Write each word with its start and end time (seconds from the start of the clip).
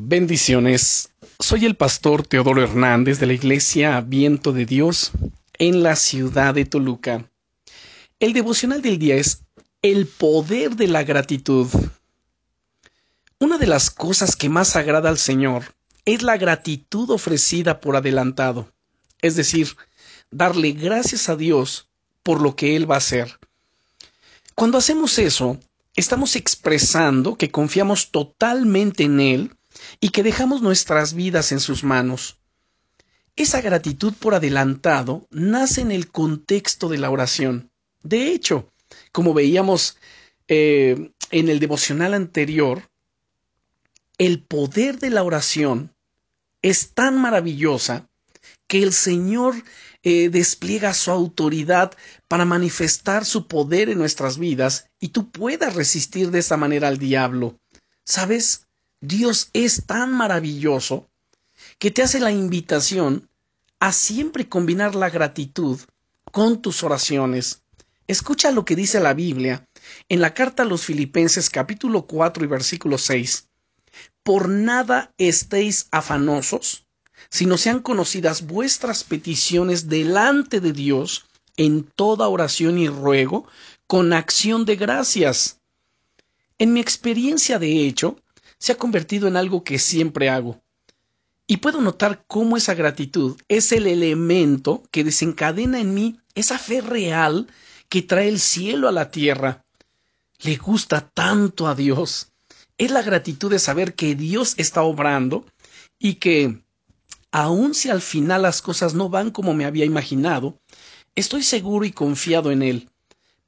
Bendiciones. 0.00 1.10
Soy 1.40 1.66
el 1.66 1.74
pastor 1.74 2.24
Teodoro 2.24 2.62
Hernández 2.62 3.18
de 3.18 3.26
la 3.26 3.32
Iglesia 3.32 4.00
Viento 4.00 4.52
de 4.52 4.64
Dios 4.64 5.10
en 5.58 5.82
la 5.82 5.96
ciudad 5.96 6.54
de 6.54 6.64
Toluca. 6.64 7.28
El 8.20 8.32
devocional 8.32 8.80
del 8.80 9.00
día 9.00 9.16
es 9.16 9.42
el 9.82 10.06
poder 10.06 10.76
de 10.76 10.86
la 10.86 11.02
gratitud. 11.02 11.66
Una 13.40 13.58
de 13.58 13.66
las 13.66 13.90
cosas 13.90 14.36
que 14.36 14.48
más 14.48 14.76
agrada 14.76 15.08
al 15.08 15.18
Señor 15.18 15.74
es 16.04 16.22
la 16.22 16.36
gratitud 16.36 17.10
ofrecida 17.10 17.80
por 17.80 17.96
adelantado, 17.96 18.72
es 19.20 19.34
decir, 19.34 19.76
darle 20.30 20.72
gracias 20.72 21.28
a 21.28 21.34
Dios 21.34 21.88
por 22.22 22.40
lo 22.40 22.54
que 22.54 22.76
Él 22.76 22.88
va 22.88 22.94
a 22.94 22.98
hacer. 22.98 23.40
Cuando 24.54 24.78
hacemos 24.78 25.18
eso, 25.18 25.58
estamos 25.96 26.36
expresando 26.36 27.34
que 27.34 27.50
confiamos 27.50 28.12
totalmente 28.12 29.02
en 29.02 29.18
Él 29.18 29.57
y 30.00 30.10
que 30.10 30.22
dejamos 30.22 30.62
nuestras 30.62 31.14
vidas 31.14 31.52
en 31.52 31.60
sus 31.60 31.84
manos. 31.84 32.38
Esa 33.36 33.60
gratitud 33.60 34.14
por 34.14 34.34
adelantado 34.34 35.28
nace 35.30 35.80
en 35.80 35.92
el 35.92 36.10
contexto 36.10 36.88
de 36.88 36.98
la 36.98 37.10
oración. 37.10 37.70
De 38.02 38.32
hecho, 38.32 38.72
como 39.12 39.34
veíamos 39.34 39.96
eh, 40.48 41.12
en 41.30 41.48
el 41.48 41.60
devocional 41.60 42.14
anterior, 42.14 42.90
el 44.18 44.42
poder 44.42 44.98
de 44.98 45.10
la 45.10 45.22
oración 45.22 45.94
es 46.62 46.90
tan 46.94 47.20
maravillosa 47.20 48.08
que 48.66 48.82
el 48.82 48.92
Señor 48.92 49.54
eh, 50.02 50.28
despliega 50.28 50.94
su 50.94 51.10
autoridad 51.10 51.92
para 52.28 52.44
manifestar 52.44 53.24
su 53.24 53.46
poder 53.46 53.88
en 53.88 53.98
nuestras 53.98 54.38
vidas 54.38 54.90
y 55.00 55.08
tú 55.08 55.30
puedas 55.30 55.74
resistir 55.74 56.30
de 56.30 56.40
esa 56.40 56.56
manera 56.56 56.88
al 56.88 56.98
diablo. 56.98 57.58
¿Sabes? 58.04 58.67
Dios 59.00 59.50
es 59.52 59.86
tan 59.86 60.12
maravilloso 60.12 61.08
que 61.78 61.92
te 61.92 62.02
hace 62.02 62.18
la 62.18 62.32
invitación 62.32 63.28
a 63.78 63.92
siempre 63.92 64.48
combinar 64.48 64.96
la 64.96 65.08
gratitud 65.08 65.78
con 66.32 66.60
tus 66.60 66.82
oraciones. 66.82 67.62
Escucha 68.08 68.50
lo 68.50 68.64
que 68.64 68.74
dice 68.74 68.98
la 68.98 69.14
Biblia 69.14 69.68
en 70.08 70.20
la 70.20 70.34
carta 70.34 70.64
a 70.64 70.66
los 70.66 70.84
Filipenses 70.84 71.48
capítulo 71.48 72.06
4 72.06 72.42
y 72.44 72.48
versículo 72.48 72.98
6. 72.98 73.46
Por 74.24 74.48
nada 74.48 75.12
estéis 75.16 75.86
afanosos, 75.92 76.84
sino 77.30 77.56
sean 77.56 77.80
conocidas 77.80 78.48
vuestras 78.48 79.04
peticiones 79.04 79.88
delante 79.88 80.60
de 80.60 80.72
Dios 80.72 81.26
en 81.56 81.84
toda 81.84 82.26
oración 82.26 82.78
y 82.78 82.88
ruego 82.88 83.46
con 83.86 84.12
acción 84.12 84.64
de 84.64 84.74
gracias. 84.74 85.60
En 86.58 86.72
mi 86.72 86.80
experiencia 86.80 87.60
de 87.60 87.86
hecho, 87.86 88.16
se 88.58 88.72
ha 88.72 88.76
convertido 88.76 89.28
en 89.28 89.36
algo 89.36 89.64
que 89.64 89.78
siempre 89.78 90.28
hago. 90.28 90.60
Y 91.46 91.58
puedo 91.58 91.80
notar 91.80 92.24
cómo 92.26 92.56
esa 92.56 92.74
gratitud 92.74 93.40
es 93.48 93.72
el 93.72 93.86
elemento 93.86 94.82
que 94.90 95.04
desencadena 95.04 95.80
en 95.80 95.94
mí 95.94 96.20
esa 96.34 96.58
fe 96.58 96.80
real 96.80 97.48
que 97.88 98.02
trae 98.02 98.28
el 98.28 98.38
cielo 98.38 98.88
a 98.88 98.92
la 98.92 99.10
tierra. 99.10 99.64
Le 100.40 100.56
gusta 100.56 101.00
tanto 101.00 101.66
a 101.66 101.74
Dios. 101.74 102.32
Es 102.76 102.90
la 102.90 103.02
gratitud 103.02 103.50
de 103.50 103.58
saber 103.58 103.94
que 103.94 104.14
Dios 104.14 104.54
está 104.58 104.82
obrando 104.82 105.46
y 105.98 106.14
que, 106.14 106.62
aun 107.32 107.74
si 107.74 107.88
al 107.88 108.02
final 108.02 108.42
las 108.42 108.62
cosas 108.62 108.94
no 108.94 109.08
van 109.08 109.30
como 109.30 109.54
me 109.54 109.64
había 109.64 109.84
imaginado, 109.84 110.60
estoy 111.14 111.42
seguro 111.42 111.84
y 111.86 111.92
confiado 111.92 112.52
en 112.52 112.62
Él, 112.62 112.90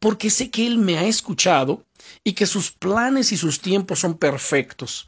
porque 0.01 0.31
sé 0.31 0.51
que 0.51 0.67
Él 0.67 0.79
me 0.79 0.99
ha 0.99 1.05
escuchado 1.05 1.85
y 2.25 2.33
que 2.33 2.47
sus 2.47 2.73
planes 2.73 3.31
y 3.31 3.37
sus 3.37 3.61
tiempos 3.61 4.01
son 4.01 4.19
perfectos. 4.19 5.07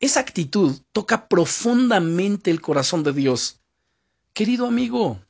Esa 0.00 0.20
actitud 0.20 0.80
toca 0.90 1.28
profundamente 1.28 2.50
el 2.50 2.60
corazón 2.60 3.04
de 3.04 3.12
Dios. 3.12 3.60
Querido 4.32 4.66
amigo, 4.66 5.20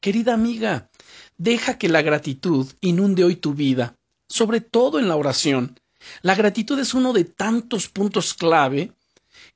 querida 0.00 0.34
amiga, 0.34 0.90
deja 1.38 1.78
que 1.78 1.88
la 1.88 2.02
gratitud 2.02 2.68
inunde 2.80 3.24
hoy 3.24 3.36
tu 3.36 3.54
vida, 3.54 3.96
sobre 4.28 4.60
todo 4.60 5.00
en 5.00 5.08
la 5.08 5.16
oración. 5.16 5.80
La 6.20 6.34
gratitud 6.34 6.78
es 6.78 6.94
uno 6.94 7.12
de 7.12 7.24
tantos 7.24 7.88
puntos 7.88 8.34
clave 8.34 8.92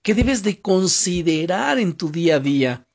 que 0.02 0.14
debes 0.14 0.42
de 0.42 0.60
considerar 0.60 1.78
en 1.78 1.94
tu 1.94 2.10
día 2.10 2.36
a 2.36 2.40
día, 2.40 2.86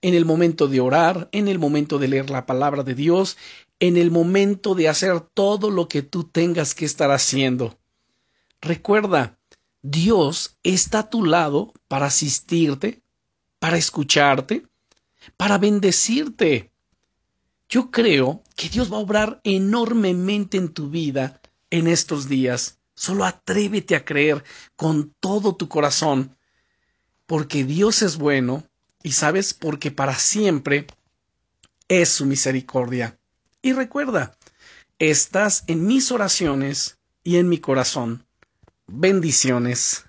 en 0.00 0.14
el 0.14 0.24
momento 0.24 0.66
de 0.66 0.80
orar, 0.80 1.28
en 1.32 1.46
el 1.46 1.58
momento 1.58 1.98
de 1.98 2.08
leer 2.08 2.30
la 2.30 2.46
palabra 2.46 2.82
de 2.82 2.94
Dios, 2.94 3.36
en 3.82 3.96
el 3.96 4.12
momento 4.12 4.76
de 4.76 4.88
hacer 4.88 5.18
todo 5.18 5.68
lo 5.68 5.88
que 5.88 6.02
tú 6.02 6.22
tengas 6.22 6.72
que 6.72 6.84
estar 6.84 7.10
haciendo. 7.10 7.80
Recuerda, 8.60 9.40
Dios 9.82 10.56
está 10.62 11.00
a 11.00 11.10
tu 11.10 11.24
lado 11.24 11.72
para 11.88 12.06
asistirte, 12.06 13.02
para 13.58 13.76
escucharte, 13.76 14.68
para 15.36 15.58
bendecirte. 15.58 16.70
Yo 17.68 17.90
creo 17.90 18.44
que 18.54 18.68
Dios 18.68 18.92
va 18.92 18.98
a 18.98 19.00
obrar 19.00 19.40
enormemente 19.42 20.58
en 20.58 20.68
tu 20.68 20.88
vida 20.88 21.40
en 21.70 21.88
estos 21.88 22.28
días. 22.28 22.78
Solo 22.94 23.24
atrévete 23.24 23.96
a 23.96 24.04
creer 24.04 24.44
con 24.76 25.12
todo 25.18 25.56
tu 25.56 25.66
corazón, 25.66 26.36
porque 27.26 27.64
Dios 27.64 28.02
es 28.02 28.16
bueno 28.16 28.62
y 29.02 29.10
sabes 29.10 29.52
porque 29.52 29.90
para 29.90 30.14
siempre 30.14 30.86
es 31.88 32.10
su 32.10 32.26
misericordia. 32.26 33.18
Y 33.62 33.74
recuerda, 33.74 34.36
estás 34.98 35.62
en 35.68 35.86
mis 35.86 36.10
oraciones 36.10 36.98
y 37.22 37.36
en 37.36 37.48
mi 37.48 37.58
corazón. 37.58 38.26
Bendiciones. 38.88 40.04